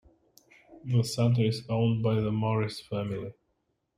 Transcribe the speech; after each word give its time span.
The 0.83 1.03
centre 1.03 1.43
is 1.43 1.61
owned 1.69 2.01
by 2.01 2.15
the 2.15 2.31
Morris 2.31 2.81
family. 2.81 3.35